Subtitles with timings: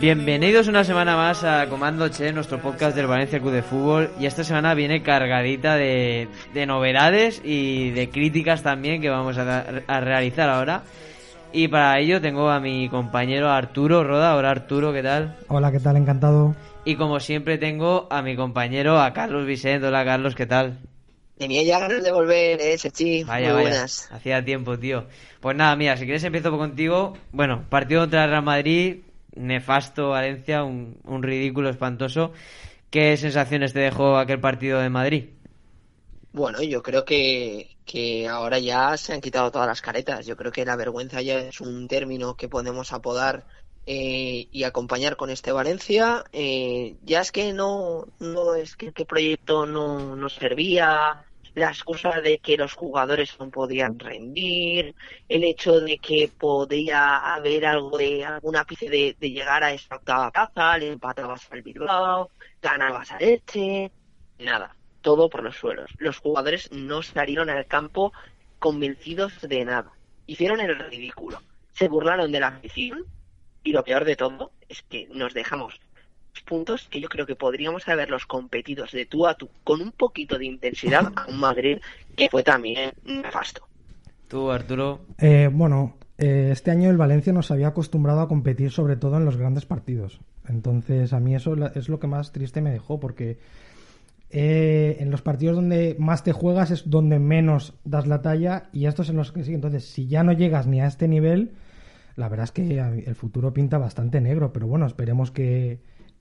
[0.00, 4.10] Bienvenidos una semana más a Comando Che, nuestro podcast del Valencia Club de Fútbol.
[4.18, 9.62] Y esta semana viene cargadita de, de novedades y de críticas también que vamos a,
[9.86, 10.84] a, realizar ahora.
[11.52, 14.36] Y para ello tengo a mi compañero Arturo Roda.
[14.36, 15.36] Hola Arturo, ¿qué tal?
[15.48, 15.98] Hola, ¿qué tal?
[15.98, 16.56] Encantado.
[16.86, 19.86] Y como siempre tengo a mi compañero, a Carlos Vicente.
[19.86, 20.78] Hola Carlos, ¿qué tal?
[21.36, 23.24] Tenía ya ganas de volver, eh, Sechi.
[23.24, 23.68] Vaya, Muy vaya.
[23.68, 24.08] buenas.
[24.10, 25.04] Hacía tiempo, tío.
[25.40, 27.18] Pues nada, mira, si quieres empiezo contigo.
[27.32, 29.00] Bueno, partido contra el Real Madrid,
[29.34, 32.32] nefasto Valencia, un, un ridículo espantoso.
[32.90, 35.24] ¿Qué sensaciones te dejó aquel partido de Madrid?
[36.32, 40.26] Bueno, yo creo que, que ahora ya se han quitado todas las caretas.
[40.26, 43.46] Yo creo que la vergüenza ya es un término que podemos apodar
[43.86, 46.24] eh, y acompañar con este Valencia.
[46.32, 52.20] Eh, ya es que no, no es que el proyecto no, no servía, la excusa
[52.20, 54.94] de que los jugadores no podían rendir,
[55.28, 60.30] el hecho de que podía haber algo de algún ápice de, llegar a esa octava
[60.30, 62.30] plaza, le empatabas al Bilbao,
[62.62, 63.90] ganabas a Leche,
[64.38, 65.90] nada, todo por los suelos.
[65.98, 68.12] Los jugadores no salieron al campo
[68.58, 69.92] convencidos de nada,
[70.26, 73.04] hicieron el ridículo, se burlaron de la afición
[73.62, 75.80] y lo peor de todo es que nos dejamos
[76.46, 80.38] puntos que yo creo que podríamos haberlos competidos de tú a tú con un poquito
[80.38, 81.78] de intensidad a un Madrid
[82.16, 83.66] que fue también nefasto.
[84.28, 85.00] Tú, Arturo.
[85.18, 89.24] Eh, bueno, eh, este año el Valencia nos había acostumbrado a competir sobre todo en
[89.24, 90.20] los grandes partidos.
[90.48, 93.38] Entonces a mí eso es lo que más triste me dejó porque
[94.30, 98.86] eh, en los partidos donde más te juegas es donde menos das la talla y
[98.86, 99.54] estos en los que sí.
[99.54, 101.52] Entonces si ya no llegas ni a este nivel,
[102.16, 104.52] la verdad es que el futuro pinta bastante negro.
[104.52, 105.80] Pero bueno, esperemos que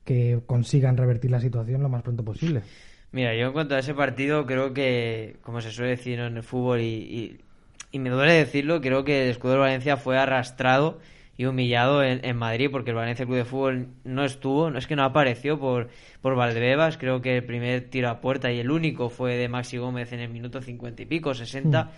[0.10, 2.64] que consigan revertir la situación lo más pronto posible.
[3.12, 6.42] Mira, yo en cuanto a ese partido creo que, como se suele decir en el
[6.42, 7.38] fútbol y, y,
[7.92, 10.98] y me duele decirlo, creo que el escudo de Valencia fue arrastrado
[11.38, 14.88] y humillado en, en, Madrid porque el Valencia Club de Fútbol no estuvo, no es
[14.88, 15.90] que no apareció por,
[16.24, 19.78] por Valdebebas, creo que el primer tiro a puerta y el único fue de Maxi
[19.78, 21.84] Gómez en el minuto cincuenta y pico, sesenta.
[21.84, 21.90] Mm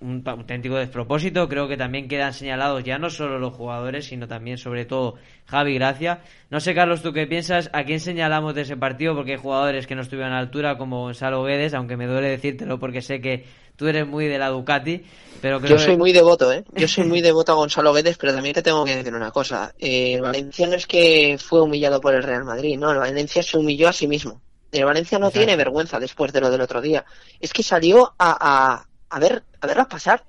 [0.00, 1.48] un auténtico despropósito.
[1.48, 5.16] Creo que también quedan señalados ya no solo los jugadores, sino también, sobre todo,
[5.46, 6.22] Javi Gracia.
[6.48, 9.86] No sé, Carlos, tú qué piensas, a quién señalamos de ese partido, porque hay jugadores
[9.86, 13.20] que no estuvieron a la altura, como Gonzalo Guedes, aunque me duele decírtelo porque sé
[13.20, 13.44] que
[13.76, 15.04] tú eres muy de la Ducati.
[15.40, 16.64] Pero creo Yo soy muy devoto, ¿eh?
[16.74, 19.74] Yo soy muy devoto a Gonzalo Guedes, pero también te tengo que decir una cosa.
[19.78, 23.42] Eh, el Valencia no es que fue humillado por el Real Madrid, no, el Valencia
[23.42, 24.40] se humilló a sí mismo.
[24.72, 25.44] El Valencia no Exacto.
[25.44, 27.04] tiene vergüenza después de lo del otro día.
[27.40, 28.36] Es que salió a,
[28.78, 30.24] a a ver, a verlas pasar.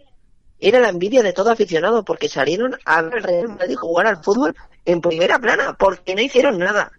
[0.59, 4.23] Era la envidia de todo aficionado porque salieron a ver al Real Madrid jugar al
[4.23, 4.55] fútbol
[4.85, 6.91] en primera plana porque no hicieron nada.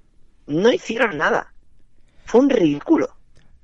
[0.47, 1.53] No hicieron nada.
[2.25, 3.09] Fue un ridículo.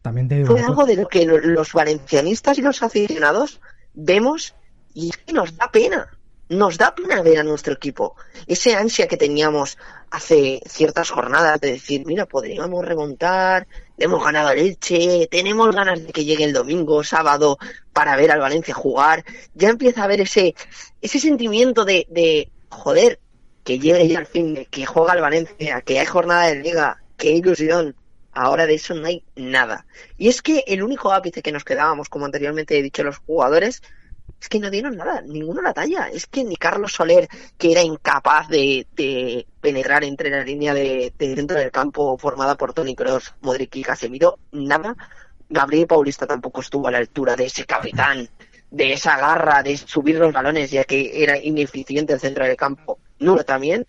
[0.02, 3.60] También te digo Fue algo de lo que los valencianistas y los aficionados
[3.94, 4.54] vemos
[4.94, 6.17] y es que nos da pena.
[6.48, 8.16] Nos da pena ver a nuestro equipo.
[8.46, 9.76] Ese ansia que teníamos
[10.10, 13.66] hace ciertas jornadas de decir, mira, podríamos remontar,
[13.98, 17.58] hemos ganado leche, tenemos ganas de que llegue el domingo, sábado,
[17.92, 19.24] para ver al Valencia jugar.
[19.54, 20.54] Ya empieza a haber ese,
[21.02, 23.20] ese sentimiento de, de joder,
[23.64, 27.32] que llegue ya al fin, que juega el Valencia, que hay jornada de liga, qué
[27.32, 27.94] ilusión.
[28.32, 29.84] Ahora de eso no hay nada.
[30.16, 33.82] Y es que el único ápice que nos quedábamos, como anteriormente he dicho, los jugadores,
[34.40, 36.08] es que no dieron nada, ninguno la talla.
[36.08, 41.34] Es que ni Carlos Soler, que era incapaz de, penetrar entre la línea de, de,
[41.34, 44.96] dentro del campo formada por Tony Cross, Modric y Casemiro, nada.
[45.48, 48.28] Gabriel Paulista tampoco estuvo a la altura de ese capitán,
[48.70, 52.98] de esa garra de subir los balones, ya que era ineficiente el centro del campo.
[53.18, 53.86] Nulo también.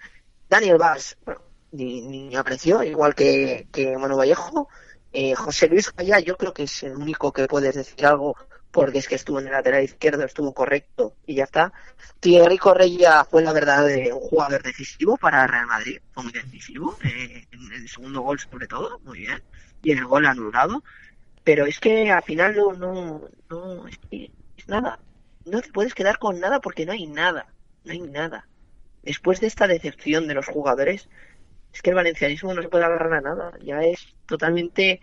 [0.50, 0.78] Daniel
[1.26, 1.42] bueno,
[1.72, 4.68] ni, ni apreció, igual que, que Manu Vallejo.
[5.12, 8.36] Eh, José Luis Gaya, yo creo que es el único que puedes decir algo
[8.72, 11.74] porque es que estuvo en el lateral izquierdo, estuvo correcto y ya está.
[12.20, 16.98] Thierry Correia fue la verdad de un jugador decisivo para Real Madrid, fue muy decisivo,
[17.04, 19.42] eh, en el segundo gol sobre todo, muy bien,
[19.82, 20.84] y en el gol anulado,
[21.44, 25.00] pero es que al final no, no, no es, es nada,
[25.46, 27.48] no te puedes quedar con nada porque no hay nada,
[27.86, 28.48] no hay nada.
[29.02, 31.10] Después de esta decepción de los jugadores,
[31.74, 35.02] es que el valencianismo no se puede agarrar a nada, ya es totalmente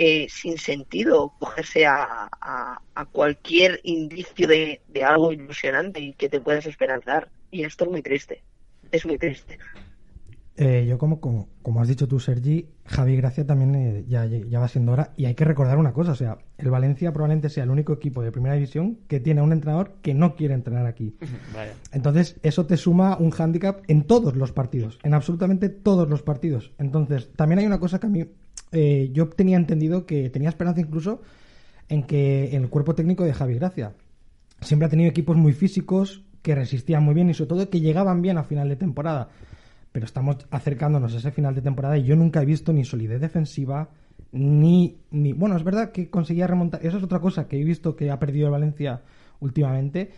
[0.00, 6.28] eh, sin sentido cogerse a, a, a cualquier indicio de, de, algo ilusionante y que
[6.28, 7.28] te puedas esperanzar.
[7.50, 8.44] Y esto es muy triste.
[8.92, 9.58] Es muy triste.
[10.56, 14.58] Eh, yo como, como, como has dicho tú, Sergi, Javi Gracia también eh, ya, ya
[14.58, 15.12] va siendo hora.
[15.16, 18.22] Y hay que recordar una cosa, o sea, el Valencia probablemente sea el único equipo
[18.22, 21.16] de primera división que tiene a un entrenador que no quiere entrenar aquí.
[21.54, 21.74] Vaya.
[21.92, 26.72] Entonces, eso te suma un hándicap en todos los partidos, en absolutamente todos los partidos.
[26.78, 28.24] Entonces, también hay una cosa que a mí,
[28.72, 31.22] eh, yo tenía entendido que tenía esperanza incluso
[31.88, 33.94] en que en el cuerpo técnico de Javi Gracia.
[34.60, 38.22] Siempre ha tenido equipos muy físicos, que resistían muy bien y sobre todo que llegaban
[38.22, 39.28] bien a final de temporada.
[39.92, 43.20] Pero estamos acercándonos a ese final de temporada y yo nunca he visto ni solidez
[43.20, 43.90] defensiva,
[44.32, 45.32] ni, ni...
[45.32, 46.84] Bueno, es verdad que conseguía remontar...
[46.84, 49.02] Esa es otra cosa que he visto que ha perdido el Valencia
[49.40, 50.10] últimamente,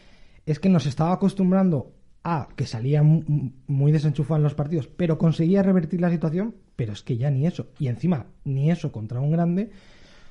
[0.46, 1.92] es que nos estaba acostumbrando
[2.24, 6.92] a que salía mu- muy desenchufado en los partidos, pero conseguía revertir la situación, pero
[6.92, 7.68] es que ya ni eso.
[7.78, 9.70] Y encima, ni eso contra un grande.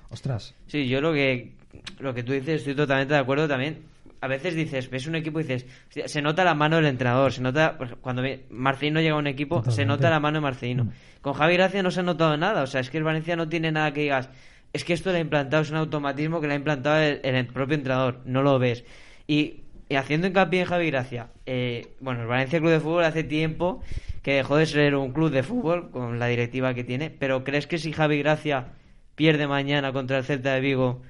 [0.10, 1.54] Ostras, Sí, yo lo que
[2.00, 3.80] lo que tú dices estoy totalmente de acuerdo también.
[4.22, 7.32] A veces dices, ves un equipo y dices, "Hostia, se nota la mano del entrenador,
[7.32, 10.86] se nota cuando Marcelino llega a un equipo, se nota la mano de Marcelino.
[10.86, 10.92] Mm.
[11.22, 13.48] Con Javi Gracia no se ha notado nada, o sea, es que el Valencia no
[13.48, 14.30] tiene nada que digas,
[14.74, 17.48] es que esto lo ha implantado, es un automatismo que lo ha implantado el, el
[17.48, 18.84] propio entrenador, no lo ves.
[19.26, 23.24] Y, y haciendo hincapié en Javi Gracia, eh, bueno, el Valencia Club de Fútbol hace
[23.24, 23.82] tiempo
[24.22, 27.68] que dejó de ser un club de fútbol con la directiva que tiene, pero ¿crees
[27.68, 28.68] que si Javi Gracia
[29.16, 31.02] pierde mañana contra el Celta de Vigo,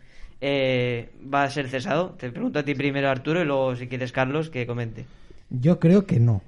[0.42, 2.12] eh, va a ser cesado?
[2.12, 5.06] Te pregunto a ti primero, Arturo, y luego, si quieres, Carlos, que comente.
[5.50, 6.42] Yo creo que no.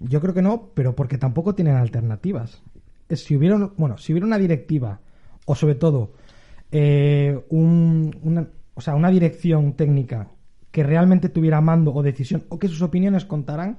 [0.00, 2.62] Yo creo que no, pero porque tampoco tienen alternativas.
[3.10, 4.98] Si hubiera, bueno, si hubiera una directiva,
[5.44, 6.10] o sobre todo,
[6.72, 10.28] eh, un- o sea, una dirección técnica
[10.76, 13.78] que realmente tuviera mando o decisión, o que sus opiniones contaran,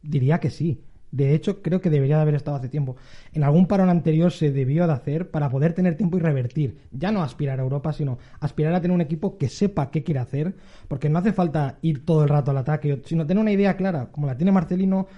[0.00, 0.80] diría que sí.
[1.10, 2.94] De hecho, creo que debería de haber estado hace tiempo.
[3.32, 6.82] En algún parón anterior se debió de hacer para poder tener tiempo y revertir.
[6.92, 10.20] Ya no aspirar a Europa, sino aspirar a tener un equipo que sepa qué quiere
[10.20, 10.54] hacer,
[10.86, 14.06] porque no hace falta ir todo el rato al ataque, sino tener una idea clara.
[14.12, 15.08] Como la tiene Marcelino,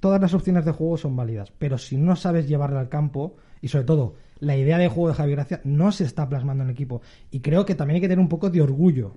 [0.00, 1.50] todas las opciones de juego son válidas.
[1.58, 5.14] Pero si no sabes llevarla al campo, y sobre todo, la idea de juego de
[5.14, 7.00] Javi Gracia no se está plasmando en el equipo.
[7.30, 9.14] Y creo que también hay que tener un poco de orgullo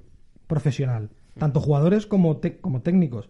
[0.47, 3.29] profesional, tanto jugadores como, te- como técnicos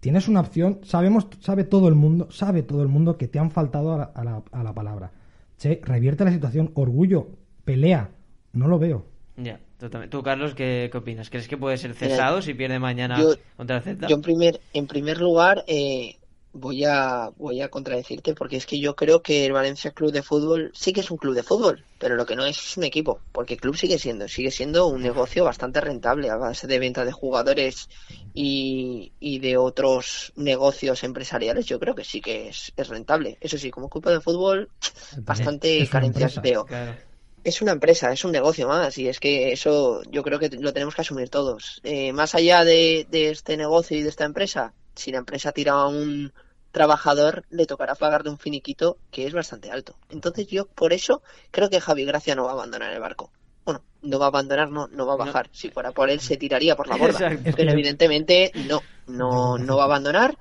[0.00, 3.50] tienes una opción, sabemos, sabe todo el mundo, sabe todo el mundo que te han
[3.50, 5.10] faltado a la, a la- a la palabra.
[5.58, 7.28] Che, revierte la situación, orgullo,
[7.64, 8.08] pelea,
[8.54, 9.04] no lo veo.
[9.36, 10.10] Ya, totalmente.
[10.16, 11.28] Tú, Carlos, ¿qué, qué opinas?
[11.28, 14.08] ¿Crees que puede ser Mira, cesado si pierde mañana yo- contra el Celta?
[14.08, 16.16] Yo en primer, en primer lugar eh,
[16.52, 20.22] voy a voy a contradecirte porque es que yo creo que el Valencia Club de
[20.22, 22.84] Fútbol sí que es un club de fútbol, pero lo que no es es un
[22.84, 26.78] equipo, porque el club sigue siendo, sigue siendo un negocio bastante rentable a base de
[26.78, 27.88] venta de jugadores
[28.34, 31.66] y, y de otros negocios empresariales.
[31.66, 33.38] Yo creo que sí que es, es rentable.
[33.40, 34.70] Eso sí, como club de fútbol,
[35.18, 36.40] bastante carencias empresa.
[36.40, 36.64] veo.
[36.64, 36.94] Claro.
[37.42, 40.74] Es una empresa, es un negocio más, y es que eso yo creo que lo
[40.74, 41.80] tenemos que asumir todos.
[41.84, 45.72] Eh, más allá de, de este negocio y de esta empresa, si la empresa tira
[45.72, 46.32] a un
[46.72, 49.98] trabajador, le tocará pagar de un finiquito que es bastante alto.
[50.08, 53.32] Entonces yo por eso creo que Javi Gracia no va a abandonar el barco.
[53.64, 55.24] Bueno, no va a abandonar, no, no va a No.
[55.26, 55.50] bajar.
[55.52, 57.22] Si fuera por él, se tiraría por la borda.
[57.22, 57.50] Exacto.
[57.56, 60.36] Pero evidentemente no, no, no va a abandonar.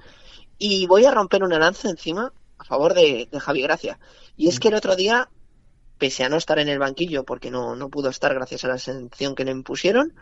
[0.58, 4.00] Y voy a romper una lanza encima a favor de, de Javi Gracia.
[4.36, 5.30] Y es que el otro día,
[5.98, 8.78] pese a no estar en el banquillo, porque no, no pudo estar gracias a la
[8.78, 10.14] sanción que le impusieron,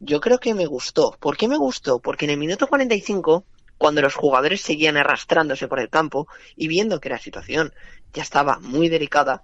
[0.00, 1.16] yo creo que me gustó.
[1.20, 2.00] ¿Por qué me gustó?
[2.00, 3.44] Porque en el minuto 45,
[3.78, 7.72] cuando los jugadores seguían arrastrándose por el campo y viendo que la situación
[8.12, 9.42] ya estaba muy delicada,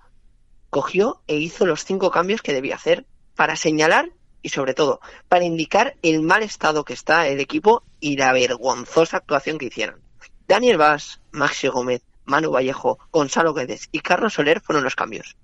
[0.70, 3.06] cogió e hizo los cinco cambios que debía hacer
[3.36, 4.10] para señalar
[4.42, 9.18] y sobre todo para indicar el mal estado que está el equipo y la vergonzosa
[9.18, 10.00] actuación que hicieron.
[10.48, 15.36] Daniel Vaz, Maxi Gómez, Manu Vallejo, Gonzalo Guedes y Carlos Soler fueron los cambios.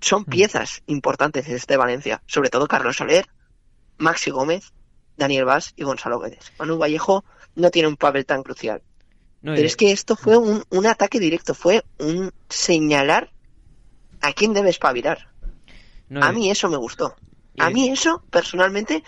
[0.00, 3.26] Son piezas importantes de este Valencia, sobre todo Carlos Soler,
[3.98, 4.72] Maxi Gómez,
[5.16, 6.52] Daniel Vaz y Gonzalo Guedes.
[6.58, 8.82] Manu Vallejo no tiene un papel tan crucial.
[9.42, 13.30] No, Pero es que esto fue un, un ataque directo, fue un señalar
[14.20, 15.28] a quién debe espabilar.
[16.08, 17.14] no, A mí eso me gustó.
[17.58, 19.02] A mí eso, personalmente,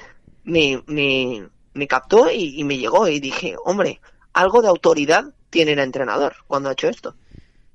[0.45, 3.07] me, me, me captó y, y me llegó.
[3.09, 4.01] Y dije, hombre,
[4.33, 7.15] algo de autoridad tiene el entrenador cuando ha hecho esto.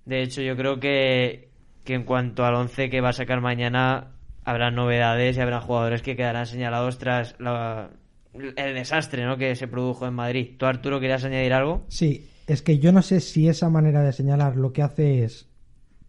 [0.06, 1.50] De hecho, yo creo que,
[1.86, 4.12] que en cuanto al 11 que va a sacar mañana,
[4.46, 7.90] habrá novedades y habrá jugadores que quedarán señalados tras la-
[8.34, 9.38] el desastre ¿no?
[9.38, 10.56] que se produjo en Madrid.
[10.58, 11.84] ¿Tú, Arturo, querías añadir algo?
[11.88, 15.48] Sí, es que yo no sé si esa manera de señalar lo que hace es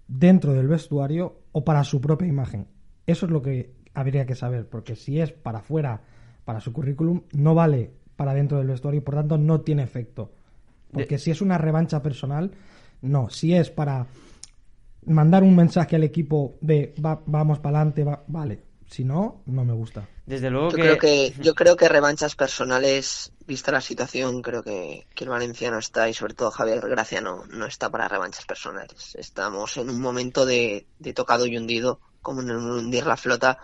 [0.08, 2.66] dentro del vestuario o para su propia imagen.
[3.06, 6.00] Eso es lo que habría que saber, porque si es para afuera,
[6.44, 10.32] para su currículum, no vale para dentro del vestuario y por tanto no tiene efecto.
[10.92, 12.52] Porque De- si es una revancha personal,
[13.02, 13.28] no.
[13.30, 14.06] Si es para
[15.06, 18.60] mandar un mensaje al equipo de va- vamos para adelante, vale.
[18.86, 20.08] Si no, no me gusta.
[20.26, 20.82] Desde luego Yo que...
[20.82, 25.70] creo que yo creo que revanchas personales, vista la situación, creo que, que el Valencia
[25.70, 29.14] no está y sobre todo Javier Gracia no, no está para revanchas personales.
[29.16, 33.58] Estamos en un momento de, de tocado y hundido, como en un hundir la flota.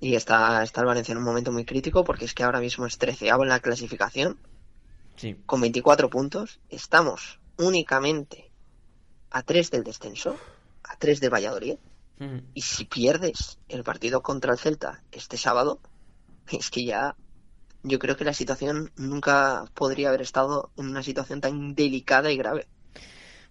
[0.00, 2.86] Y está, está el Valencia en un momento muy crítico porque es que ahora mismo
[2.86, 4.38] es treceavo en la clasificación
[5.16, 5.36] Sí.
[5.46, 6.60] con 24 puntos.
[6.68, 8.52] Estamos únicamente
[9.30, 10.36] a 3 del descenso,
[10.84, 11.78] a 3 de Valladolid.
[12.54, 15.80] Y si pierdes el partido contra el Celta este sábado,
[16.50, 17.14] es que ya
[17.82, 22.36] yo creo que la situación nunca podría haber estado en una situación tan delicada y
[22.36, 22.66] grave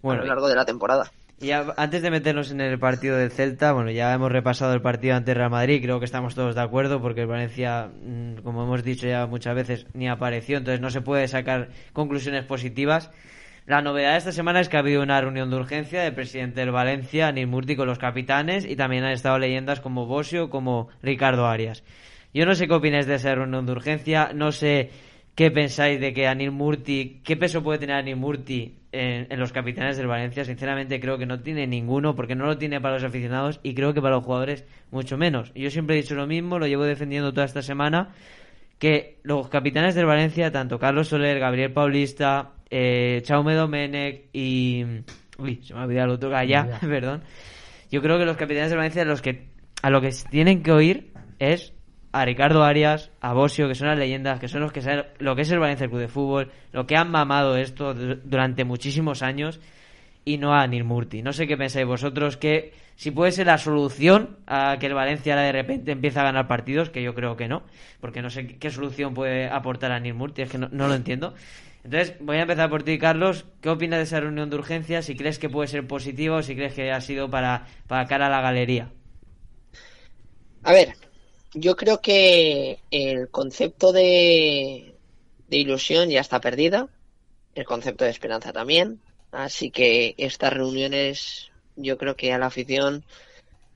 [0.04, 1.12] a lo largo de la temporada.
[1.40, 5.16] Y antes de meternos en el partido del Celta, bueno, ya hemos repasado el partido
[5.16, 8.84] ante Real Madrid, creo que estamos todos de acuerdo porque el Valencia, mm, como hemos
[8.84, 13.12] dicho ya muchas veces, ni apareció, entonces no se puede sacar conclusiones positivas.
[13.68, 16.62] La novedad de esta semana es que ha habido una reunión de urgencia del presidente
[16.62, 20.88] del Valencia, Anil Murti, con los capitanes y también han estado leyendas como Bosio, como
[21.04, 21.84] Ricardo Arias.
[22.34, 24.92] Yo no sé qué opináis de esa reunión de urgencia, no sé
[25.36, 29.52] qué pensáis de que Anil Murti, qué peso puede tener Anil Murti en, en los
[29.52, 30.46] capitanes del Valencia.
[30.46, 33.94] Sinceramente creo que no tiene ninguno, porque no lo tiene para los aficionados y creo
[33.94, 35.52] que para los jugadores mucho menos.
[35.54, 38.14] Yo siempre he dicho lo mismo, lo llevo defendiendo toda esta semana,
[38.80, 44.84] que los capitanes del Valencia, tanto Carlos Soler, Gabriel Paulista, eh, Chaume Domenech y...
[45.38, 46.80] Uy, se me ha olvidado el otro, Gaya, Ya.
[46.88, 47.22] perdón.
[47.92, 49.48] Yo creo que los capitanes del Valencia los que,
[49.82, 51.74] a lo que tienen que oír es
[52.12, 55.36] a Ricardo Arias, a Bosio, que son las leyendas, que son los que saben lo
[55.36, 59.22] que es el Valencia Club de Fútbol, lo que han mamado esto du- durante muchísimos
[59.22, 59.60] años,
[60.26, 61.22] y no a Anil Murti.
[61.22, 65.36] No sé qué pensáis vosotros, que si puede ser la solución a que el Valencia
[65.36, 67.62] de repente empiece a ganar partidos, que yo creo que no,
[68.02, 70.96] porque no sé qué, qué solución puede aportar Anil Murti, es que no, no lo
[70.96, 71.36] entiendo.
[71.88, 73.46] Entonces, voy a empezar por ti, Carlos.
[73.62, 75.02] ¿Qué opinas de esa reunión de urgencia?
[75.02, 78.28] Si crees que puede ser positiva o si crees que ha sido para, para cara
[78.28, 78.92] a la galería.
[80.64, 80.96] A ver,
[81.54, 84.96] yo creo que el concepto de,
[85.48, 86.90] de ilusión ya está perdida,
[87.56, 89.00] el concepto de esperanza también,
[89.32, 93.06] así que estas reuniones yo creo que a la afición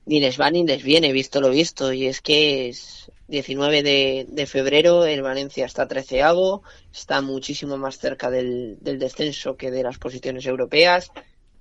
[0.06, 4.46] ni les va ni les viene, visto lo visto, y es que es 19 de,
[4.46, 9.98] febrero, el Valencia está treceavo, está muchísimo más cerca del, del descenso que de las
[9.98, 11.12] posiciones europeas,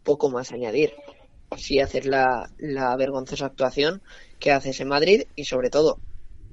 [0.03, 0.95] poco más añadir.
[1.57, 4.03] Si haces la, la vergonzosa actuación
[4.39, 6.01] que haces en Madrid y sobre todo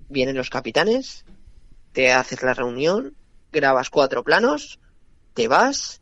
[0.10, 1.26] vienen los capitanes,
[1.94, 3.16] te haces la reunión,
[3.52, 4.80] grabas cuatro planos,
[5.34, 6.02] te vas,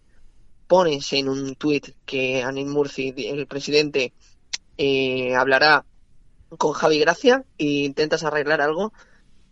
[0.68, 4.14] pones en un tuit que Anil Murci, el presidente,
[4.78, 5.86] eh, hablará
[6.58, 8.94] con Javi Gracia e intentas arreglar algo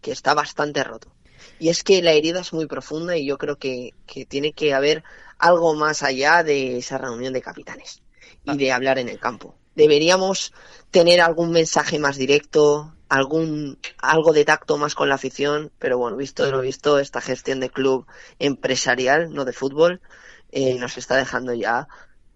[0.02, 1.14] que está bastante roto.
[1.60, 4.74] Y es que la herida es muy profunda y yo creo que, que tiene que
[4.74, 5.04] haber
[5.38, 8.02] algo más allá de esa reunión de capitanes
[8.44, 9.56] y de hablar en el campo.
[9.76, 10.54] Deberíamos
[10.92, 16.18] tener algún mensaje más directo, algún algo de tacto más con la afición, pero bueno,
[16.18, 18.06] visto lo visto, esta gestión de club
[18.40, 20.02] empresarial, no de fútbol,
[20.52, 21.88] eh, nos está dejando ya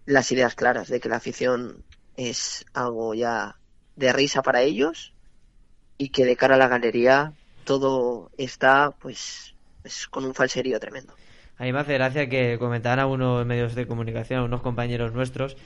[0.06, 1.84] las ideas claras de que la afición
[2.18, 3.56] es algo ya
[3.96, 5.12] de risa para ellos
[5.96, 7.32] y que de cara a la galería
[7.64, 11.14] todo está pues, pues con un falserío tremendo.
[11.58, 15.56] A mí me hace gracia que comentaban algunos medios de comunicación, algunos compañeros nuestros,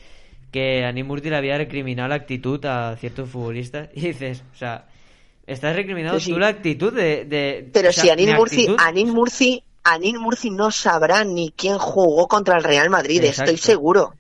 [0.51, 3.89] que Anil Murti le había recriminado la actitud a ciertos futbolistas.
[3.95, 4.87] Y dices, o sea,
[5.47, 6.33] estás recriminando sí.
[6.33, 7.25] tú la actitud de...
[7.25, 8.35] de- Pero o sea, si Anil mi
[9.13, 9.65] Murci,
[10.19, 13.53] Murci, no sabrá ni quién jugó contra el Real Madrid, Exacto.
[13.53, 14.15] estoy seguro.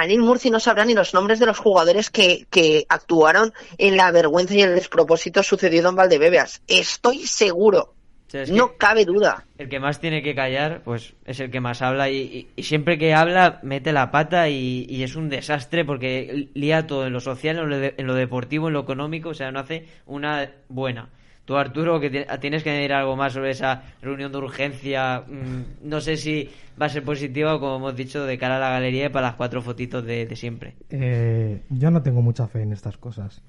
[0.00, 4.10] Anil Murci no sabrá ni los nombres de los jugadores que, que actuaron en la
[4.10, 6.62] vergüenza y el despropósito sucedido en Valdebebeas.
[6.68, 7.94] Estoy seguro.
[8.26, 9.44] o sea, No cabe duda.
[9.58, 12.10] el que más tiene que callar, pues es el que más habla.
[12.10, 16.48] Y, y- y siempre que habla, mete la pata y, y es un desastre porque
[16.54, 19.28] lía todo en lo social, en lo, de- en lo deportivo, en lo económico.
[19.28, 21.10] O sea, no hace una buena.
[21.44, 25.24] Tú, Arturo, que ti- tienes que añadir algo más sobre esa reunión de urgencia.
[25.28, 26.48] mm, no sé si
[26.80, 29.36] va a ser positiva como hemos dicho, de cara a la galería y para las
[29.36, 30.74] cuatro fotitos de, siempre.
[30.90, 33.42] Eh, yo no tengo mucha fe en estas cosas.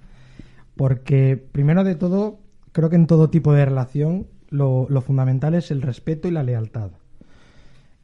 [0.76, 2.40] Porque, primero de todo,
[2.72, 6.92] creo que en todo tipo de relación lo, fundamental es el respeto y la lealtad.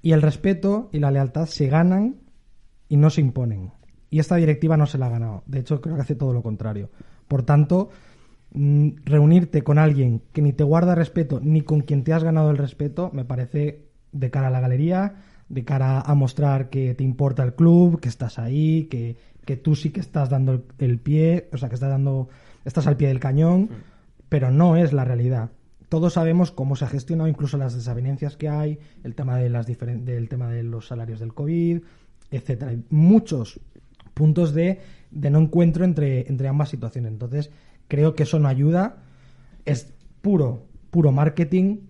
[0.02, 2.16] Y el respeto y la lealtad se ganan
[2.88, 3.72] y no se imponen.
[4.10, 5.44] Y esta directiva no se la ha ganado.
[5.46, 6.90] De hecho, creo que hace todo lo contrario.
[7.28, 7.90] Por tanto,
[8.54, 12.58] reunirte con alguien que ni te guarda respeto ni con quien te has ganado el
[12.58, 15.16] respeto me parece de cara a la galería,
[15.48, 19.16] de cara a mostrar que te importa el club, que estás ahí, que,
[19.46, 22.30] que tú sí que estás dando el, el pie, o sea, que estás dando,
[22.66, 23.70] estás al pie del cañón,
[24.30, 25.52] pero no es la realidad.
[25.90, 29.68] Todos sabemos cómo se ha gestionado, incluso las desavenencias que hay, el tema de las
[29.68, 31.82] del tema de los salarios del COVID,
[32.32, 32.72] etcétera.
[32.72, 33.60] Hay muchos
[34.14, 34.80] puntos de,
[35.12, 37.12] de no encuentro entre, entre ambas situaciones.
[37.12, 37.52] Entonces,
[37.92, 39.04] creo que eso no ayuda.
[39.66, 41.82] Es puro, puro marketing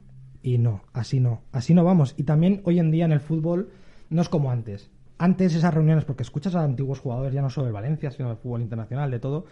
[0.41, 2.15] y no, así no, así no vamos.
[2.17, 3.69] Y también hoy en día en el fútbol
[4.09, 4.89] no es como antes.
[5.19, 8.39] Antes esas reuniones, porque escuchas a antiguos jugadores, ya no solo del Valencia, sino del
[8.39, 9.45] fútbol internacional, de todo,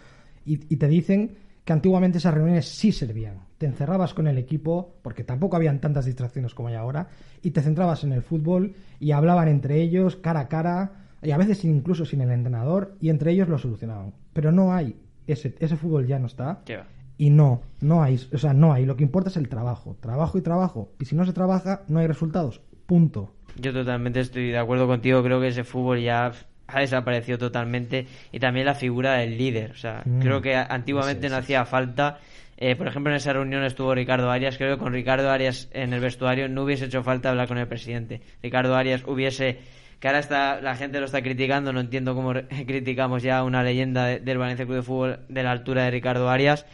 [0.44, 3.42] y, y te dicen que antiguamente esas reuniones sí servían.
[3.60, 7.10] Te encerrabas con el equipo, porque tampoco habían tantas distracciones como hay ahora,
[7.44, 11.38] y te centrabas en el fútbol y hablaban entre ellos cara a cara, y a
[11.38, 14.16] veces incluso sin el entrenador, y entre ellos lo solucionaban.
[14.34, 14.96] Pero no hay,
[15.32, 16.62] ese, ese fútbol ya no está.
[16.66, 16.86] ¿Qué va?
[17.18, 18.86] Y no, no hay, o sea, no hay.
[18.86, 20.92] Lo que importa es el trabajo, trabajo y trabajo.
[21.00, 22.62] Y si no se trabaja, no hay resultados.
[22.86, 23.34] Punto.
[23.58, 25.22] Yo totalmente estoy de acuerdo contigo.
[25.22, 26.32] Creo que ese fútbol ya
[26.68, 28.08] ha desaparecido totalmente.
[28.32, 29.72] Y también la figura del líder.
[29.72, 30.20] O sea, Mm.
[30.20, 32.20] creo que antiguamente Sí, no hacía falta.
[32.58, 34.58] Eh, por ejemplo, en esa reunión estuvo Ricardo Arias.
[34.58, 37.68] Creo que con Ricardo Arias en el vestuario no hubiese hecho falta hablar con el
[37.68, 38.22] presidente.
[38.42, 39.60] Ricardo Arias hubiese.
[40.00, 41.74] Que ahora está, la gente lo está criticando.
[41.74, 42.34] No entiendo cómo
[42.68, 46.30] criticamos ya una leyenda de- del Valencia Club de Fútbol de la altura de Ricardo
[46.30, 46.66] Arias.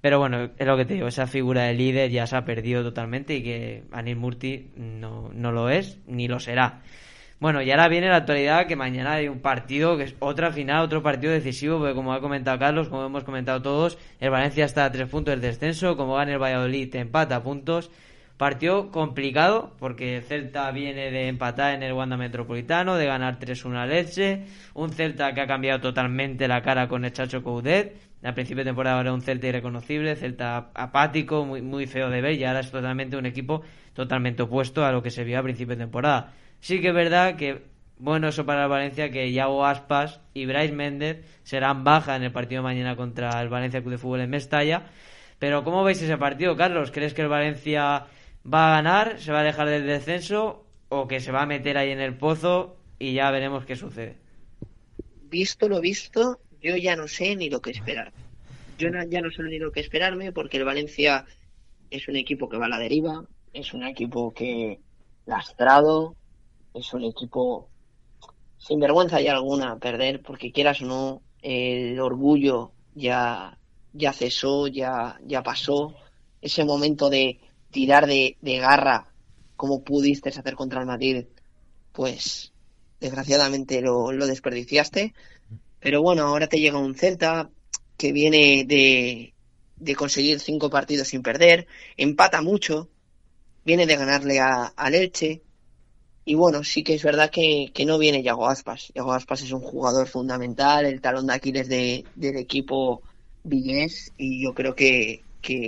[0.00, 2.82] Pero bueno, es lo que te digo, esa figura de líder ya se ha perdido
[2.82, 6.80] totalmente y que Anil Murti no, no lo es ni lo será.
[7.40, 10.84] Bueno, y ahora viene la actualidad que mañana hay un partido, que es otra final,
[10.84, 14.84] otro partido decisivo, porque como ha comentado Carlos, como hemos comentado todos, el Valencia está
[14.84, 17.90] a tres puntos del descenso, como gana el Valladolid te empata puntos.
[18.36, 23.76] Partido complicado, porque el Celta viene de empatar en el Wanda Metropolitano, de ganar 3-1
[23.78, 28.34] a Leche, un Celta que ha cambiado totalmente la cara con el Chacho Coudet, al
[28.34, 32.44] principio de temporada era un Celta irreconocible, Celta apático, muy, muy feo de ver, y
[32.44, 33.62] ahora es totalmente un equipo
[33.94, 36.34] totalmente opuesto a lo que se vio a principio de temporada.
[36.60, 37.62] Sí que es verdad que,
[37.98, 42.32] bueno, eso para el Valencia, que Iago Aspas y Bryce Méndez serán baja en el
[42.32, 44.82] partido de mañana contra el Valencia Club de Fútbol en Mestalla.
[45.38, 46.90] Pero ¿cómo veis ese partido, Carlos?
[46.90, 48.06] ¿Crees que el Valencia
[48.52, 51.78] va a ganar, se va a dejar del descenso o que se va a meter
[51.78, 54.16] ahí en el pozo y ya veremos qué sucede?
[55.28, 58.12] Visto lo visto, yo ya no sé ni lo que esperar.
[58.78, 61.24] Yo ya no sé ni lo que esperarme porque el Valencia
[61.90, 64.80] es un equipo que va a la deriva, es un equipo que
[65.24, 66.14] lastrado,
[66.74, 67.68] es un equipo
[68.58, 73.58] sin vergüenza ya alguna perder, porque quieras o no, el orgullo ya,
[73.92, 75.94] ya cesó, ya, ya pasó.
[76.40, 77.40] Ese momento de
[77.76, 79.06] tirar de, garra,
[79.54, 81.26] como pudiste hacer contra el Madrid,
[81.92, 82.50] pues
[83.00, 85.12] desgraciadamente lo, desperdiciaste.
[85.78, 87.50] Pero bueno, ahora te llega un Celta
[87.98, 89.34] que viene de,
[89.76, 91.66] de conseguir cinco partidos sin perder,
[91.98, 92.88] empata mucho,
[93.66, 95.12] viene de ganarle a, al.
[96.24, 98.90] Y bueno, sí que es verdad que, no viene Yago Aspas.
[98.94, 103.02] Yago Aspas es un jugador fundamental, el talón de Aquiles de, del equipo
[103.44, 104.14] villés.
[104.16, 105.22] Y yo creo que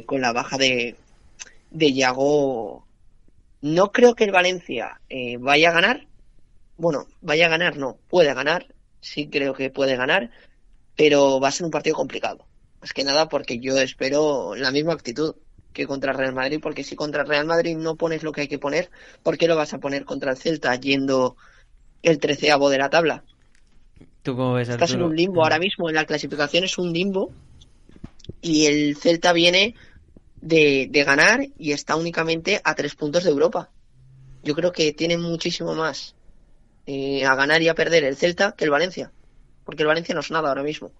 [0.07, 0.97] con la baja de,
[1.71, 2.87] de Yago,
[3.61, 6.07] no creo que el Valencia eh, vaya a ganar.
[6.77, 8.67] Bueno, vaya a ganar, no, puede ganar.
[9.01, 10.31] Sí creo que puede ganar,
[10.97, 12.47] pero va a ser un partido complicado.
[12.81, 15.35] Más que nada porque yo espero la misma actitud
[15.73, 18.43] que contra el Real Madrid, porque si contra el Real Madrid no pones lo que
[18.43, 18.91] hay que poner,
[19.23, 21.37] ¿por qué lo vas a poner contra el Celta yendo
[22.03, 23.25] el treceavo de la tabla?
[24.23, 27.33] ¿Tú cómo ves, Estás en un limbo ahora mismo, en la clasificación es un limbo
[28.41, 29.75] y el Celta viene
[30.49, 33.71] de, ganar y está únicamente a tres puntos de Europa.
[34.43, 36.15] Yo creo que tiene muchísimo más
[36.87, 39.13] eh, a ganar y a perder el Celta que el Valencia,
[39.65, 40.91] porque el Valencia no es nada ahora mismo.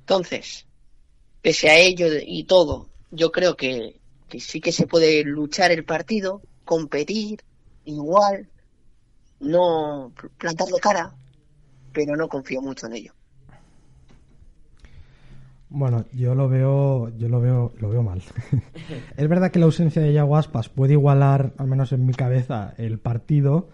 [0.00, 0.66] Entonces,
[1.40, 5.84] pese a ello y todo, yo creo que, que sí que se puede luchar el
[5.84, 7.44] partido, competir
[7.84, 8.48] igual,
[9.38, 11.14] no plantarle cara,
[11.92, 13.14] pero no confío mucho en ello.
[15.74, 18.20] Bueno, yo lo veo, yo lo veo, lo veo mal.
[19.16, 22.74] es verdad que la ausencia de Yago Aspas puede igualar, al menos en mi cabeza,
[22.76, 23.68] el partido,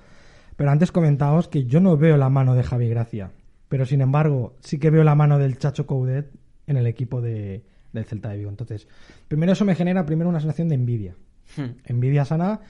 [0.56, 3.32] pero antes comentábamos que yo no veo la mano de Javi Gracia,
[3.68, 6.30] pero sin embargo sí que veo la mano del Chacho Coudet
[6.68, 8.50] en el equipo de, del Celta de Vigo.
[8.50, 8.86] Entonces,
[9.26, 11.14] primero eso me genera primero una sensación de envidia,
[11.56, 11.78] Hmm.
[11.86, 12.60] envidia sana,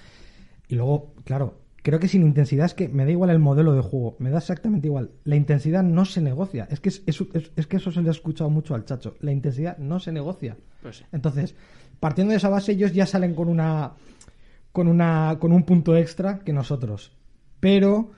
[0.68, 3.80] y luego, claro, creo que sin intensidad es que me da igual el modelo de
[3.82, 5.10] juego, me da exactamente igual.
[5.24, 7.24] La intensidad no se negocia, es que es, es-
[7.56, 9.16] es- que eso se le ha escuchado mucho al Chacho.
[9.20, 10.56] La intensidad no se negocia.
[10.82, 11.04] Pues sí.
[11.12, 11.54] Entonces,
[12.00, 13.92] partiendo de esa base, ellos ya salen con una
[14.72, 17.12] con una con un punto extra que nosotros.
[17.60, 18.10] Pero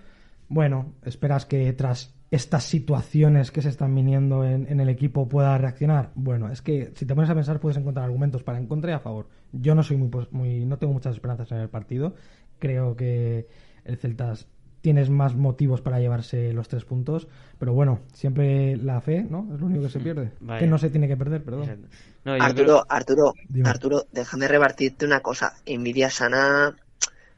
[0.48, 5.56] bueno, esperas que tras estas situaciones que se están viniendo en, en el equipo pueda
[5.59, 6.11] reaccionar.
[6.14, 8.94] Bueno, es que si te pones a pensar puedes encontrar argumentos para en contra y
[8.94, 9.28] a favor.
[9.52, 12.14] Yo no soy muy, muy no tengo muchas esperanzas en el partido.
[12.61, 13.49] Creo que
[13.85, 14.46] el Celtas
[14.81, 17.27] tienes más motivos para llevarse los tres puntos,
[17.59, 19.49] pero bueno, siempre la fe, ¿no?
[19.53, 20.31] Es lo único que se pierde.
[20.40, 20.61] Vaya.
[20.61, 21.64] Que no se tiene que perder, perdón.
[21.64, 21.88] Exacto.
[22.25, 23.68] No, yo Arturo, creo- Arturo, Dime.
[23.68, 25.55] Arturo, déjame repartirte una cosa.
[25.66, 26.77] Envidia sana,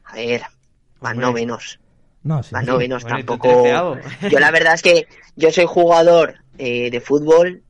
[0.05, 0.41] a ver,
[1.01, 1.25] van Hombre.
[1.27, 1.79] novenos.
[2.23, 2.53] No, sí.
[2.53, 2.71] Van sí.
[2.71, 3.97] novenos Bueno, tampoco.
[4.29, 7.63] Yo la verdad es que yo soy jugador eh, de fútbol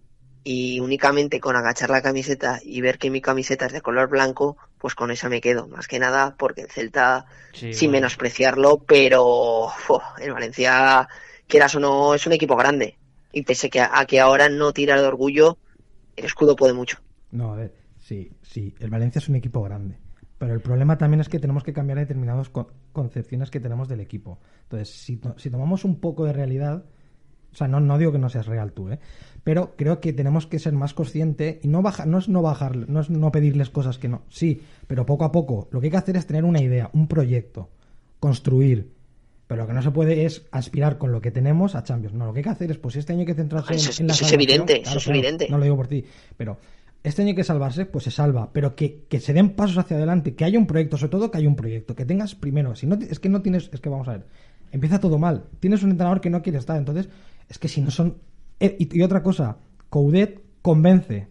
[0.43, 4.57] y únicamente con agachar la camiseta y ver que mi camiseta es de color blanco,
[4.83, 5.67] pues con esa me quedo.
[5.69, 7.91] Más que nada porque el Celta, Sí, sin bueno.
[7.91, 9.23] menospreciarlo, pero
[9.67, 11.07] uf, el Valencia,
[11.47, 12.99] quieras o no, es un equipo grande.
[13.31, 15.59] Y pese que a, a que ahora no tira de orgullo,
[16.15, 16.99] el escudo puede mucho.
[17.31, 19.99] No, a ver, sí, sí, el Valencia es un equipo grande.
[20.37, 24.01] Pero el problema también es que tenemos que cambiar determinadas co- concepciones que tenemos del
[24.01, 24.39] equipo.
[24.63, 26.85] Entonces, si, to- si tomamos un poco de realidad,
[27.53, 28.99] o sea, no, no digo que no seas real tú, ¿eh?
[29.43, 32.75] Pero creo que tenemos que ser más conscientes y no bajar, no es no bajar,
[32.75, 34.23] no es no pedirles cosas que no.
[34.29, 35.67] Sí, pero poco a poco.
[35.71, 37.69] Lo que hay que hacer es tener una idea, un proyecto,
[38.19, 38.91] construir.
[39.47, 42.15] Pero lo que no se puede es aspirar con lo que tenemos a Champions.
[42.15, 44.03] No, lo que hay que hacer es, pues este año hay que centrarse Eso en,
[44.03, 45.47] en la eso es evidente, eso es evidente.
[45.49, 46.05] No lo digo por ti,
[46.37, 46.57] pero
[47.03, 49.97] este año hay que salvarse, pues se salva, pero que, que se den pasos hacia
[49.97, 52.87] adelante, que haya un proyecto, sobre todo que haya un proyecto, que tengas primero, si
[52.87, 54.25] no es que no tienes, es que vamos a ver,
[54.73, 57.07] empieza todo mal, tienes un entrenador que no quiere estar, entonces
[57.47, 58.17] es que si no son
[58.59, 59.57] eh, y, otra cosa,
[59.89, 61.27] Coudet convence,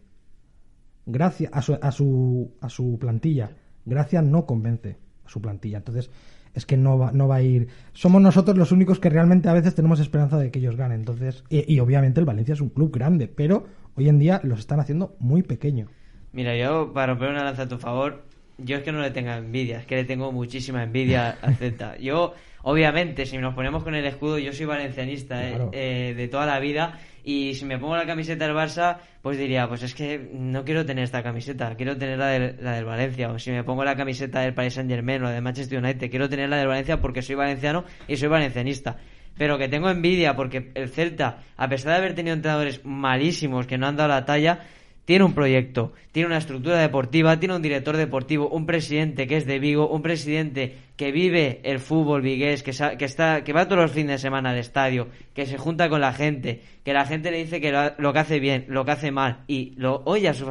[1.04, 3.50] gracias a su, a su a su plantilla,
[3.84, 6.10] gracias no convence a su plantilla, entonces
[6.54, 7.68] es que no va, no va a ir.
[7.92, 11.00] Somos nosotros los únicos que realmente a veces tenemos esperanza de que ellos ganen.
[11.00, 14.58] Entonces, y, y obviamente el Valencia es un club grande, pero hoy en día los
[14.58, 15.88] están haciendo muy pequeño.
[16.32, 18.24] Mira, yo, para romper una lanza a tu favor,
[18.64, 21.96] yo es que no le tengo envidia, es que le tengo muchísima envidia al Celta.
[22.00, 26.46] Yo, obviamente, si nos ponemos con el escudo, yo soy valencianista eh, eh, de toda
[26.46, 30.18] la vida y si me pongo la camiseta del Barça, pues diría, pues es que
[30.32, 33.30] no quiero tener esta camiseta, quiero tener la del, la del Valencia.
[33.30, 36.10] O si me pongo la camiseta del Paris Saint Germain o la de Manchester United,
[36.10, 38.96] quiero tener la del Valencia porque soy valenciano y soy valencianista.
[39.38, 43.78] Pero que tengo envidia porque el Celta, a pesar de haber tenido entrenadores malísimos que
[43.78, 44.60] no han dado la talla,
[45.04, 49.46] tiene un proyecto, tiene una estructura deportiva, tiene un director deportivo, un presidente que es
[49.46, 53.82] de Vigo, un presidente que vive el fútbol vigués, que, que está, que va todos
[53.82, 57.30] los fines de semana al estadio, que se junta con la gente, que la gente
[57.32, 60.28] le dice que lo, lo que hace bien, lo que hace mal, y lo oye
[60.28, 60.48] a su,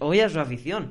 [0.00, 0.90] oye a su afición.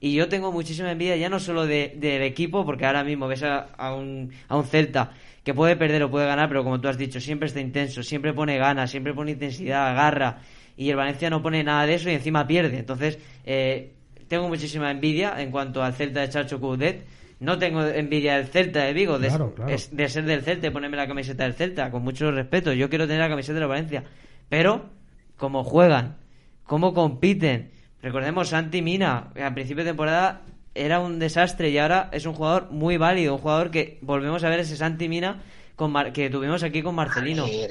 [0.00, 3.42] Y yo tengo muchísima envidia ya no solo de- del equipo, porque ahora mismo ves
[3.44, 5.12] a, a un, a un Celta
[5.44, 8.32] que puede perder o puede ganar, pero como tú has dicho, siempre está intenso, siempre
[8.32, 10.38] pone ganas, siempre pone intensidad, garra,
[10.82, 12.78] y el Valencia no pone nada de eso y encima pierde.
[12.78, 13.92] Entonces, eh,
[14.28, 17.04] tengo muchísima envidia en cuanto al Celta de Chacho Coudet.
[17.40, 19.72] No tengo envidia del Celta de Vigo, de, Claro, claro.
[19.72, 22.72] es- de ser del Celta y ponerme la camiseta del Celta, con mucho respeto.
[22.72, 24.04] Yo quiero tener la camiseta de la Valencia.
[24.48, 24.86] Pero,
[25.36, 26.16] cómo juegan,
[26.64, 27.70] cómo compiten.
[28.00, 30.42] Recordemos Santi Mina, que al principio de temporada
[30.74, 34.48] era un desastre y ahora es un jugador muy válido, un jugador que volvemos a
[34.48, 35.42] ver ese Santi Mina
[35.76, 37.44] con Mar- que tuvimos aquí con Marcelino.
[37.44, 37.70] A ver,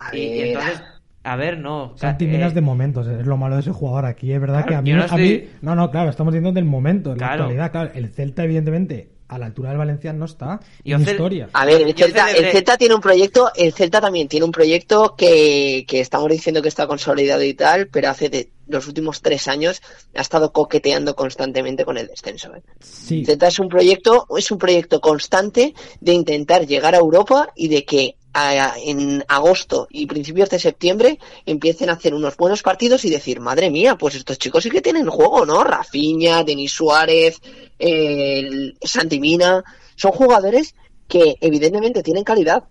[0.00, 0.82] a Y, entonces,
[1.24, 1.92] a ver, no.
[1.96, 4.74] Santi eh, de momentos, es lo malo de ese jugador aquí, es verdad Claro, que
[4.76, 7.18] a mí, yo no a mí- estoy- no, no, claro, estamos diciendo del momento, en
[7.18, 7.42] la Claro.
[7.44, 11.48] actualidad, claro, el Celta evidentemente a la altura del Valencia no está, Y en historia.
[11.54, 14.44] A ver, el Yo Celta, celebré- el Celta tiene un proyecto, el Celta también tiene
[14.44, 18.86] un proyecto que, que estamos diciendo que está consolidado y tal, pero hace de los
[18.86, 19.80] últimos tres años
[20.14, 22.54] ha estado coqueteando constantemente con el descenso.
[22.54, 22.62] ¿eh?
[22.80, 27.48] Sí, El Celta es un proyecto, es un proyecto constante de intentar llegar a Europa
[27.56, 32.62] y de que a- en agosto y principios de septiembre empiecen a hacer unos buenos
[32.62, 35.64] partidos y decir, madre mía, pues estos chicos sí que tienen juego, ¿no?
[35.64, 37.40] Rafinha, Denis Suárez,
[37.78, 39.62] el Santi Mina,
[39.96, 40.74] son jugadores
[41.08, 42.64] que evidentemente tienen calidad,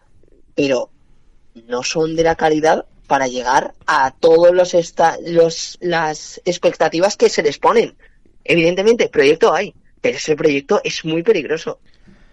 [0.53, 0.89] pero
[1.67, 4.73] no son de la calidad para llegar a todos los,
[5.21, 7.95] los las expectativas que se les ponen.
[8.43, 11.79] Evidentemente, proyecto hay, pero ese proyecto es muy peligroso.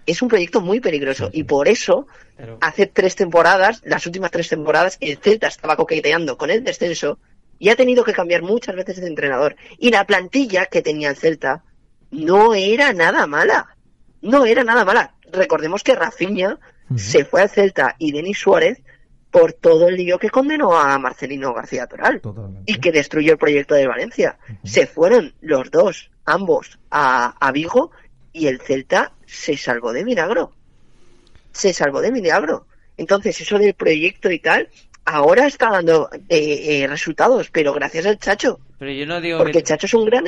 [0.07, 4.49] Es un proyecto muy peligroso y por eso pero- hace tres temporadas, las últimas tres
[4.49, 7.19] temporadas, el Celta estaba coqueteando con el descenso
[7.59, 9.57] y ha tenido que cambiar muchas veces de entrenador.
[9.79, 11.63] Y la plantilla que tenía el Celta
[12.11, 13.77] no era nada mala.
[14.23, 15.15] No era nada mala.
[15.33, 16.59] Recordemos que Rafinha
[16.97, 18.83] se fue al Celta y Denis Suárez
[19.31, 22.73] por todo el lío que condenó a Marcelino García Toral totalmente.
[22.73, 24.39] y que destruyó el proyecto de Valencia.
[24.65, 27.93] Se fueron los dos, ambos, a, a Vigo
[28.33, 30.53] y el Celta se salvó de milagro.
[31.53, 32.67] Se salvó de milagro.
[32.97, 34.69] Entonces, eso del proyecto y tal,
[35.05, 38.61] ahora está dando eh, eh, resultados, pero gracias al Chacho.
[38.79, 39.59] Pero yo no digo Porque que...
[39.59, 40.27] el Chacho es un gran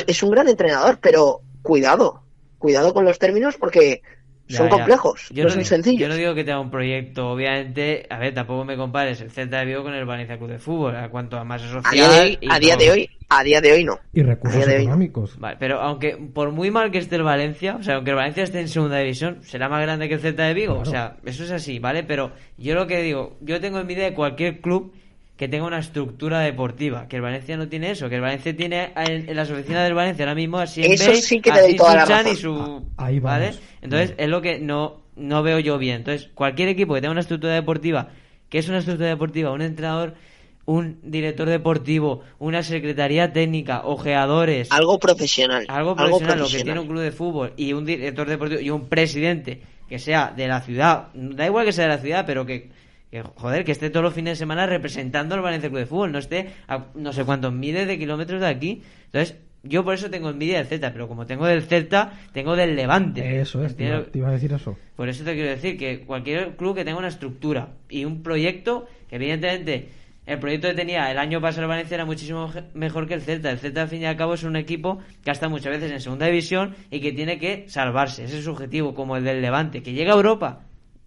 [0.00, 2.22] no- es un gran entrenador, pero cuidado,
[2.58, 4.02] cuidado con los términos porque
[4.48, 4.74] Ya, son ya.
[4.76, 6.00] complejos, Yo no son sencillos.
[6.00, 9.60] Yo no digo que tenga un proyecto, obviamente, a ver, tampoco me compares el Celta
[9.60, 11.84] de Vigo con el Valencia Club de Fútbol, a cuanto a masa social.
[11.84, 13.98] a día de hoy, y a día de hoy, a día de hoy no.
[14.12, 14.90] Y recursos A día de hoy no.
[14.90, 15.38] económicos.
[15.38, 18.42] Vale, pero aunque por muy mal que esté el Valencia, o sea, aunque el Valencia
[18.42, 20.88] esté en segunda división, será más grande que el Celta de Vigo, Claro.
[20.88, 22.02] o sea, eso es así, ¿vale?
[22.02, 24.92] Pero yo lo que digo, yo tengo envidia de cualquier club
[25.36, 28.92] que tenga una estructura deportiva, que el Valencia no tiene eso, que el Valencia tiene
[28.96, 31.76] en, en las oficinas del Valencia ahora mismo así en Eso sí que te doy
[31.76, 32.32] toda la razón.
[32.32, 33.18] y su Ah, ahí.
[33.18, 33.52] ¿vale?
[33.80, 35.96] Entonces, es lo que no no veo yo bien.
[35.96, 38.08] Entonces, cualquier equipo que tenga una estructura deportiva,
[38.48, 40.14] que es una estructura deportiva, un entrenador
[40.64, 45.64] un director deportivo, una secretaría técnica, ojeadores, Algo profesional.
[45.68, 48.88] algo profesional, lo que tiene un club de fútbol y un director deportivo y un
[48.88, 52.70] presidente que sea de la ciudad, da igual que sea de la ciudad, pero que,
[53.12, 56.12] que, joder, que esté todos los fines de semana representando al Valencia Club de Fútbol,
[56.12, 58.82] no esté a no sé cuántos miles de kilómetros de aquí.
[59.04, 62.74] Entonces, yo por eso tengo envidia del Celta, pero como tengo del Celta, tengo del
[62.74, 63.38] Levante.
[63.38, 64.12] Eso es, te iba, ¿Entiendes?
[64.12, 64.78] te iba a decir eso.
[64.96, 68.86] Por eso te quiero decir que cualquier club que tenga una estructura y un proyecto,
[69.10, 69.90] que evidentemente
[70.24, 73.50] el proyecto que tenía el año pasado el Valencia era muchísimo mejor que el Celta.
[73.50, 75.92] El Celta, al fin y al cabo, es un equipo que ha estado muchas veces
[75.92, 78.24] en segunda división y que tiene que salvarse.
[78.24, 80.62] Ese es su objetivo, como el del Levante, que llega a Europa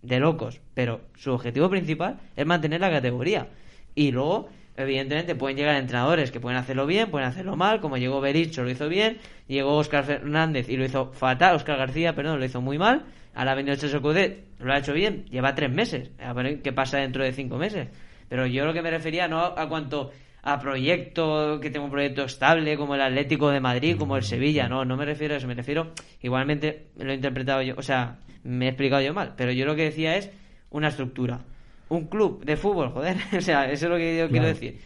[0.05, 3.47] de locos, pero su objetivo principal es mantener la categoría.
[3.95, 8.21] Y luego, evidentemente, pueden llegar entrenadores que pueden hacerlo bien, pueden hacerlo mal, como llegó
[8.21, 12.45] Bericho, lo hizo bien, llegó Oscar Fernández y lo hizo fatal, Oscar García, perdón, lo
[12.45, 16.11] hizo muy mal, ahora ha venido Cheso Coudet, lo ha hecho bien, lleva tres meses,
[16.19, 17.87] a ver qué pasa dentro de cinco meses.
[18.27, 22.23] Pero yo lo que me refería no a cuanto a proyecto, que tenga un proyecto
[22.23, 25.47] estable como el Atlético de Madrid, como el Sevilla, no, no me refiero a eso,
[25.47, 25.91] me refiero,
[26.21, 29.75] igualmente lo he interpretado yo, o sea, me he explicado yo mal, pero yo lo
[29.75, 30.29] que decía es
[30.69, 31.41] una estructura,
[31.89, 34.47] un club de fútbol, joder, o sea, eso es lo que yo quiero Claro.
[34.47, 34.79] decir.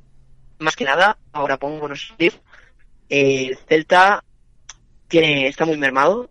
[0.59, 2.39] más que nada, ahora pongo unos tips,
[3.09, 4.23] el Celta
[5.09, 6.29] tiene, está muy mermado.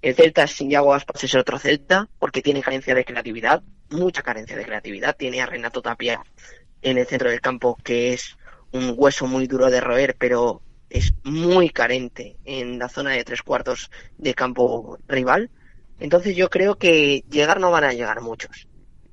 [0.00, 4.56] El Celta sin Yago Aspas es otro Celta porque tiene carencia de creatividad, mucha carencia
[4.56, 5.16] de creatividad.
[5.16, 6.22] Tiene a Renato Tapia
[6.80, 8.36] en el centro del campo que es
[8.70, 13.42] un hueso muy duro de roer, pero es muy carente en la zona de tres
[13.42, 15.50] cuartos de campo rival.
[15.98, 18.68] Entonces yo creo que llegar no van a llegar muchos.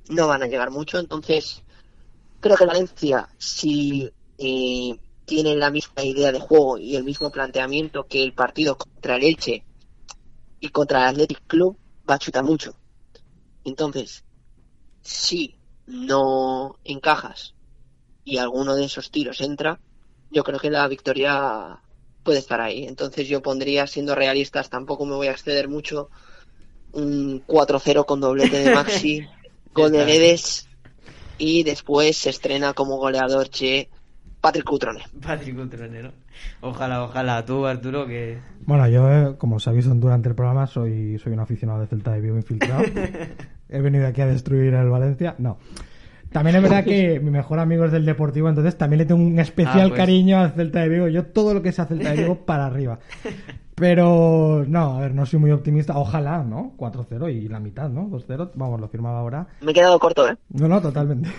[0.08, 1.62] No van a llegar mucho, entonces
[2.40, 8.06] creo que Valencia, si eh, tiene la misma idea de juego y el mismo planteamiento
[8.06, 9.64] que el partido contra el Elche
[10.60, 12.74] y contra el Athletic Club, va a chutar mucho.
[13.64, 14.24] Entonces,
[15.00, 15.56] si
[15.86, 17.54] no encajas
[18.24, 19.80] y alguno de esos tiros entra,
[20.34, 21.78] yo creo que la victoria
[22.22, 22.86] puede estar ahí.
[22.86, 26.10] Entonces yo pondría, siendo realistas, tampoco me voy a exceder mucho,
[26.92, 29.26] un 4-0 con doblete de Maxi,
[29.74, 30.38] gol de
[31.36, 33.88] y después se estrena como goleador Che
[34.40, 35.02] Patrick Cutrone.
[35.22, 36.12] Patrick Utronero.
[36.60, 37.44] Ojalá, ojalá.
[37.44, 38.38] Tú, Arturo, que...
[38.66, 42.12] Bueno, yo, eh, como os aviso durante el programa, soy, soy un aficionado de Celta
[42.12, 42.84] de Vigo infiltrado.
[43.68, 45.34] He venido aquí a destruir el Valencia.
[45.38, 45.58] No.
[46.34, 49.38] También es verdad que mi mejor amigo es del Deportivo, entonces también le tengo un
[49.38, 49.98] especial Ah, pues.
[50.00, 51.06] cariño al Celta de Vigo.
[51.06, 52.98] Yo todo lo que sea Celta de Vigo para arriba.
[53.76, 55.96] Pero no, a ver, no soy muy optimista.
[55.96, 56.74] Ojalá, ¿no?
[56.76, 58.08] 4-0 y la mitad, ¿no?
[58.08, 58.50] 2-0.
[58.56, 59.46] Vamos, lo firmaba ahora.
[59.60, 60.36] Me he quedado corto, ¿eh?
[60.50, 61.30] No, no, totalmente.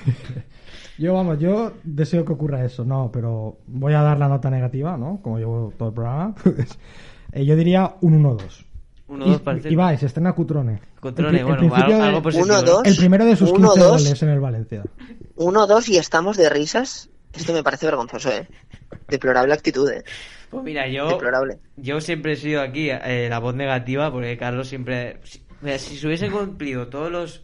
[0.97, 4.97] yo, vamos, yo deseo que ocurra eso, no, pero voy a dar la nota negativa,
[4.97, 5.19] ¿no?
[5.21, 6.35] Como llevo todo el programa.
[6.43, 6.77] pues,
[7.31, 8.64] eh, yo diría un 1-2.
[9.07, 10.81] 1-2 para el Y, va, se estrena Cutrone.
[10.99, 12.47] Cutrone, El bueno, algo, positivo.
[12.49, 12.81] 1-2.
[12.85, 13.89] El primero de sus 15 1-2.
[13.89, 14.83] goles en el Valencia.
[15.37, 18.47] 1-2 y estamos de risas Esto me parece vergonzoso, ¿eh?
[19.07, 20.03] Deplorable actitud, ¿eh?
[20.49, 21.59] Pues mira, yo, Deplorable.
[21.75, 25.19] yo siempre he sido aquí eh, la voz negativa porque Carlos siempre...
[25.23, 27.43] Si, mira, si se hubiesen cumplido todos los...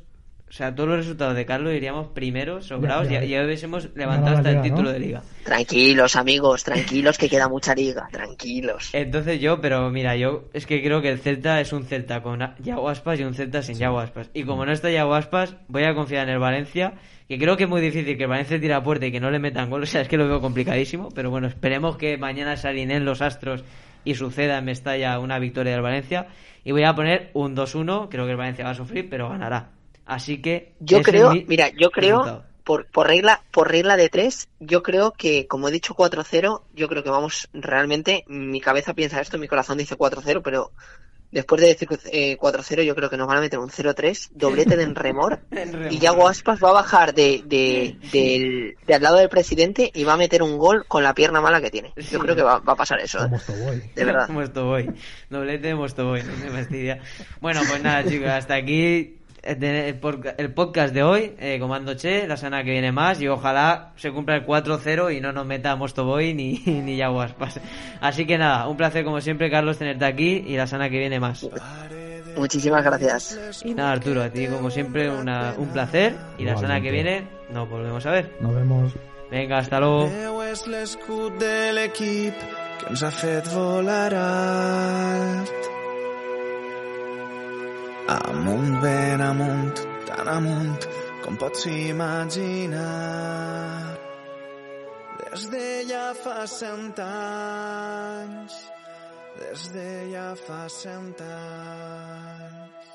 [0.51, 3.37] O sea, todos los resultados de Carlos iríamos primeros, sobrados, Ya, ya, ya.
[3.39, 4.91] ya hubiésemos levantado hasta el título ¿no?
[4.91, 5.23] de liga.
[5.45, 8.09] Tranquilos, amigos, tranquilos, que queda mucha liga.
[8.11, 8.89] Tranquilos.
[8.91, 12.41] Entonces yo, pero mira, yo es que creo que el Celta es un Celta con
[12.59, 14.29] Yago Aspas y un Celta sin Yago Aspas.
[14.33, 16.95] Y como no está Yago Aspas, voy a confiar en el Valencia,
[17.29, 19.31] que creo que es muy difícil que el Valencia tire a puerta y que no
[19.31, 19.83] le metan gol.
[19.83, 21.11] O sea, es que lo veo complicadísimo.
[21.15, 23.63] Pero bueno, esperemos que mañana se alineen los astros
[24.03, 26.27] y suceda en Mestalla una victoria del Valencia.
[26.65, 28.09] Y voy a poner un 2-1.
[28.09, 29.69] Creo que el Valencia va a sufrir, pero ganará.
[30.11, 30.73] Así que...
[30.81, 35.13] Yo creo, mi mira, yo creo, por, por regla, por regla de tres, yo creo
[35.13, 39.47] que, como he dicho 4-0, yo creo que vamos, realmente, mi cabeza piensa esto, mi
[39.47, 40.73] corazón dice 4-0, pero
[41.31, 44.75] después de decir eh, 4-0, yo creo que nos van a meter un 0-3, doblete
[44.75, 45.39] de enremor,
[45.89, 50.03] y Yago Aspas va a bajar de, de, del- de al lado del presidente y
[50.03, 51.93] va a meter un gol con la pierna mala que tiene.
[51.95, 52.09] Sí.
[52.11, 53.37] Yo creo que va, va a pasar eso, Como
[53.71, 53.91] ¿eh?
[53.95, 54.27] De verdad.
[55.29, 56.99] Doblete de Mostoboy, no me fastidia.
[57.39, 61.33] Bueno, pues nada, chicos, hasta aquí el podca- el podcast de hoy.
[61.39, 63.19] Eh, Comando Che, la semana que viene más.
[63.21, 67.59] Y ojalá se cumpla el 4-0 y no nos meta Mostoboy ni, ni Yago Aspas.
[68.01, 70.43] Así que nada, un placer como siempre, Carlos, tenerte aquí.
[70.47, 71.47] Y la semana que viene más.
[72.37, 73.61] Muchísimas gracias.
[73.65, 76.15] Y nada, Arturo, a ti como siempre una- un placer.
[76.37, 78.31] Y la semana que viene nos volvemos a ver.
[78.39, 78.93] Nos vemos.
[79.29, 80.07] Venga, hasta luego.
[80.09, 82.35] Déu és l'escut de l'equip
[82.81, 85.60] que ens ha fet volar alt.
[88.11, 90.87] Amunt, ben amunt, tan amunt
[91.23, 92.81] com pots imaginar.
[95.21, 98.57] Des de ja fa cent anys,
[99.39, 102.91] des de ja fa cent anys.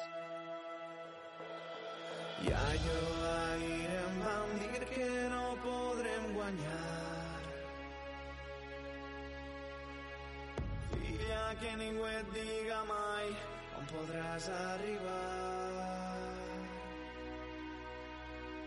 [2.44, 3.02] I allò
[3.33, 7.42] ahir em van dir que no podrem guanyar.
[10.92, 13.56] Filla, que ningú et diga mai
[13.96, 15.56] on podràs arribar.